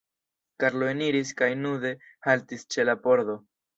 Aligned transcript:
Karlo 0.63 0.87
eniris 0.93 1.33
kaj 1.41 1.49
nude 1.65 1.93
haltis 2.29 2.67
ĉe 2.77 2.87
la 2.91 2.97
pordo. 3.05 3.37